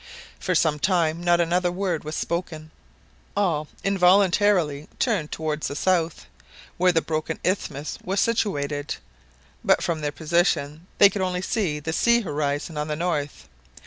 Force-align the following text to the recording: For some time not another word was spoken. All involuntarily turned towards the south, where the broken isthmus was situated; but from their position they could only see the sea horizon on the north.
For 0.39 0.55
some 0.55 0.79
time 0.79 1.21
not 1.23 1.39
another 1.39 1.71
word 1.71 2.03
was 2.03 2.15
spoken. 2.15 2.71
All 3.37 3.67
involuntarily 3.83 4.87
turned 4.97 5.31
towards 5.31 5.67
the 5.67 5.75
south, 5.75 6.25
where 6.77 6.91
the 6.91 7.03
broken 7.03 7.39
isthmus 7.43 7.99
was 8.03 8.19
situated; 8.19 8.95
but 9.63 9.83
from 9.83 10.01
their 10.01 10.11
position 10.11 10.87
they 10.97 11.11
could 11.11 11.21
only 11.21 11.43
see 11.43 11.79
the 11.79 11.93
sea 11.93 12.21
horizon 12.21 12.79
on 12.79 12.87
the 12.87 12.95
north. 12.95 13.47